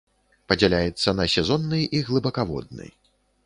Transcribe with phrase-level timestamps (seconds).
[0.53, 2.93] Падзяляецца на сезонны і глыбакаводны.